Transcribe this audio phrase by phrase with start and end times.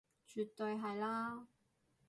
[0.25, 1.45] 絕對係啦